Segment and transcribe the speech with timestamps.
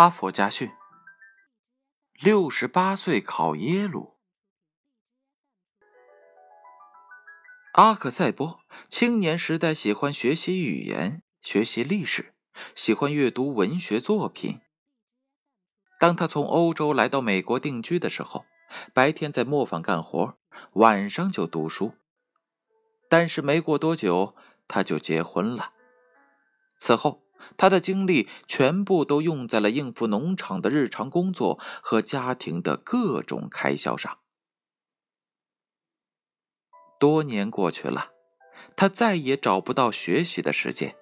[0.00, 0.72] 哈佛家训：
[2.14, 4.16] 六十八岁考耶鲁。
[7.74, 12.32] 阿克塞波青年时代喜欢学习语言、学习历史，
[12.74, 14.62] 喜欢阅读文学作品。
[15.98, 18.46] 当他从欧洲来到美国定居的时候，
[18.94, 20.38] 白天在磨坊干活，
[20.72, 21.92] 晚上就读书。
[23.10, 24.34] 但是没过多久，
[24.66, 25.74] 他就结婚了。
[26.78, 27.20] 此后。
[27.56, 34.18] 他的精力全部都用在了应付农场的日常工作和家庭的各种开销上。
[36.98, 38.12] 多年过去了，
[38.76, 40.96] 他再也找不到学习的时间。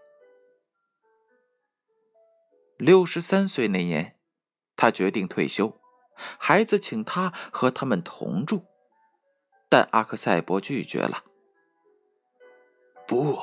[2.76, 4.16] 六十三岁那年，
[4.76, 5.80] 他决定退休，
[6.38, 8.64] 孩子请他和他们同住，
[9.68, 11.24] 但阿克塞伯拒绝了。
[13.08, 13.36] 不，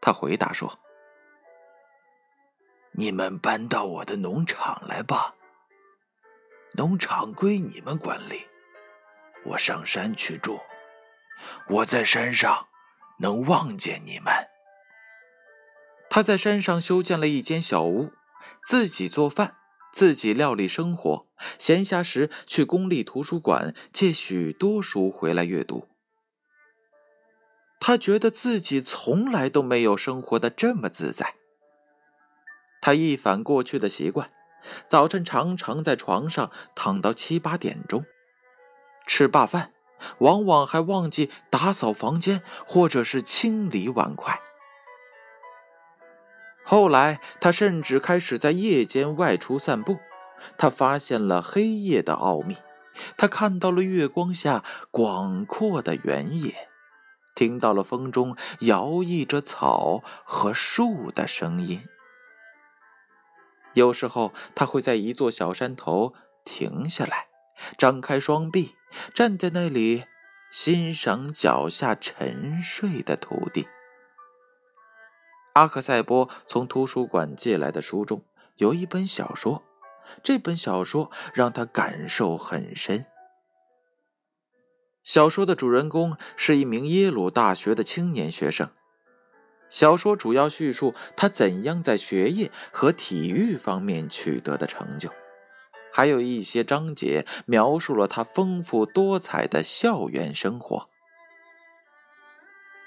[0.00, 0.78] 他回答说。
[2.96, 5.34] 你们搬到我的农场来吧，
[6.74, 8.46] 农场归你们管理。
[9.46, 10.60] 我上山去住，
[11.68, 12.68] 我在山上
[13.18, 14.32] 能望见你们。
[16.08, 18.12] 他在山上修建了一间小屋，
[18.64, 19.56] 自己做饭，
[19.92, 21.26] 自己料理生活。
[21.58, 25.88] 闲暇时去公立图书馆借许多书回来阅读。
[27.80, 31.34] 他觉得自己从来都没有生活的这么自在。
[32.84, 34.30] 他一反过去的习惯，
[34.88, 38.04] 早晨常常在床上躺到七八点钟，
[39.06, 39.72] 吃罢饭，
[40.18, 44.38] 往往还忘记打扫房间或者是清理碗筷。
[46.62, 49.96] 后来，他甚至开始在夜间外出散步。
[50.58, 52.58] 他发现了黑夜的奥秘，
[53.16, 56.68] 他看到了月光下广阔的原野，
[57.34, 61.80] 听到了风中摇曳着草和树的声音。
[63.74, 66.14] 有时候，他会在一座小山头
[66.44, 67.26] 停下来，
[67.76, 68.74] 张开双臂，
[69.14, 70.04] 站在那里
[70.50, 73.68] 欣赏脚下沉睡的土地。
[75.54, 78.24] 阿克塞波从图书馆借来的书中
[78.56, 79.62] 有一本小说，
[80.22, 83.06] 这本小说让他感受很深。
[85.02, 88.70] 小说的主人公是一名耶鲁大学的青年学生。
[89.74, 95.10] 小说主要叙述他怎样在学业和体育方面取得的成就，
[95.92, 100.88] 还有一些章节描述了他丰富多彩的校园生活。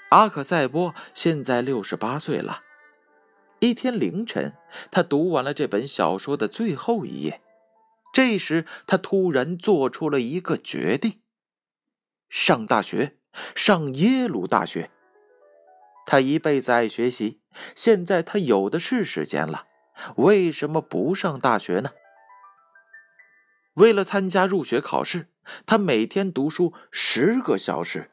[0.08, 2.62] 阿克塞波现在六十八岁了。
[3.58, 4.54] 一天凌晨，
[4.90, 7.42] 他读完了这本小说的最后一页，
[8.14, 11.20] 这时他突然做出了一个决定：
[12.30, 13.18] 上大学，
[13.54, 14.90] 上耶鲁大学。
[16.10, 17.42] 他一辈子爱学习，
[17.74, 19.66] 现在他有的是时间了，
[20.16, 21.90] 为什么不上大学呢？
[23.74, 25.28] 为了参加入学考试，
[25.66, 28.10] 他每天读书十个小时。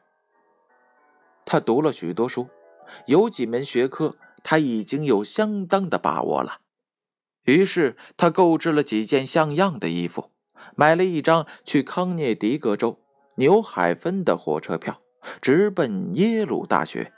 [1.46, 2.50] 他读了许多书，
[3.06, 6.60] 有几门学科他已经有相当的把握了。
[7.44, 10.32] 于是他购置了几件像样的衣服，
[10.74, 13.00] 买了一张去康涅狄格州
[13.36, 15.00] 纽海芬的火车票，
[15.40, 17.14] 直奔耶鲁大学。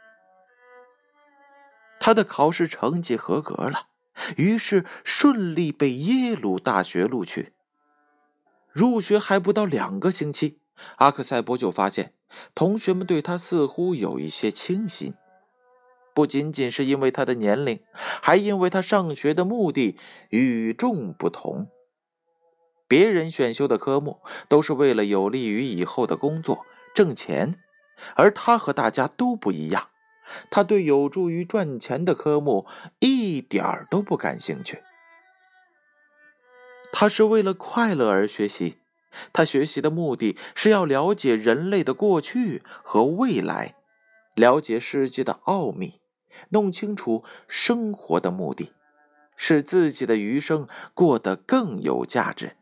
[2.00, 3.88] 他的考试成绩合格了，
[4.36, 7.52] 于是顺利被耶鲁大学录取。
[8.72, 10.60] 入学还不到两个星期，
[10.96, 12.14] 阿克塞伯就发现
[12.54, 15.14] 同学们对他似乎有一些倾心，
[16.14, 19.96] 不仅仅是因为他的年龄，还因为他上学的目的
[20.30, 21.68] 与众不同。
[22.86, 26.64] 别人选修的科目都是为了有利于以后的工作
[26.94, 27.60] 挣钱，
[28.14, 29.88] 而他和大家都不一样。
[30.50, 32.66] 他对有助于赚钱的科目
[32.98, 34.82] 一点儿都不感兴趣。
[36.92, 38.78] 他是为了快乐而学习，
[39.32, 43.74] 他学习的目的是要了解人类的过去和未来，
[44.34, 46.00] 了解世界的奥秘，
[46.50, 48.72] 弄清楚生活的目的，
[49.36, 52.56] 使自己的余生过得更有价值。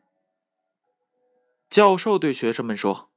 [1.70, 3.10] 教授对学生们说：“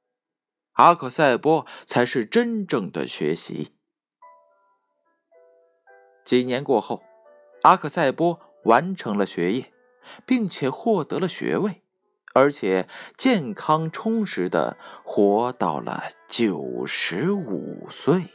[0.74, 3.72] 阿克塞波才是真正的学习。”
[6.30, 7.02] 几年过后，
[7.64, 9.74] 阿克塞波完成了学业，
[10.28, 11.81] 并且获得了学位，
[12.36, 12.88] 而且
[13.18, 18.26] 健康充实的活到了九十五岁。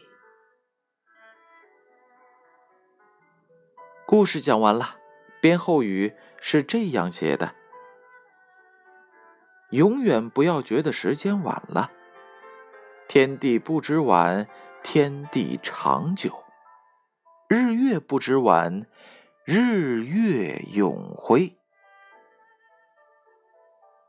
[4.04, 4.96] 故事讲完了，
[5.40, 7.54] 编后语是这样写的：
[9.70, 11.92] 永远不要觉得时间晚了，
[13.06, 14.48] 天地不知晚，
[14.82, 16.43] 天地长久。
[17.54, 18.84] 日月不知晚，
[19.44, 21.56] 日月永辉。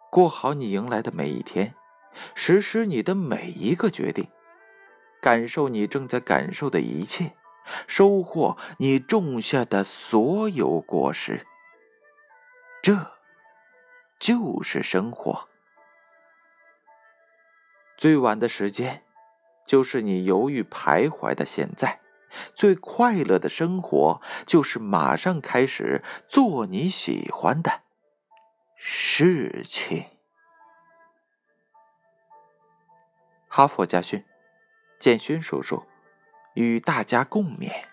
[0.10, 1.76] 过好你迎来的每一天，
[2.34, 4.28] 实施你的每一个决定，
[5.22, 7.34] 感受你正在感受的一切，
[7.86, 11.46] 收获你种下的所有果实。
[12.82, 13.12] 这，
[14.18, 15.48] 就是生活。
[17.96, 19.04] 最晚的时间，
[19.68, 22.00] 就是你犹豫徘徊的现在；
[22.54, 27.82] 最快乐的生活就是马上开始做你喜欢的
[28.76, 30.06] 事情。
[33.48, 34.24] 哈佛家训
[35.00, 35.84] 建勋叔叔
[36.56, 37.86] 与大家共勉。